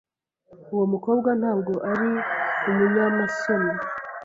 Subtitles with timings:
[0.73, 2.11] Uwo mukobwa ntabwo ari
[2.69, 3.71] umunyamasoni.